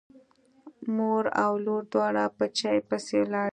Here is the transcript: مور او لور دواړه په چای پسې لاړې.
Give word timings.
مور 0.95 1.23
او 1.43 1.53
لور 1.65 1.83
دواړه 1.93 2.25
په 2.37 2.45
چای 2.57 2.79
پسې 2.89 3.19
لاړې. 3.31 3.49